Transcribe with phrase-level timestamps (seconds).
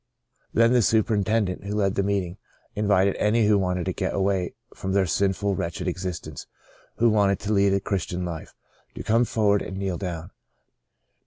[0.51, 2.37] Then the superin tendent, who led the meeting,
[2.75, 6.47] invited any who wanted to get away from their sinful, wretched existence,
[6.95, 8.55] who wanted to lead a Christian life,
[8.95, 10.31] to come forward and kneel down.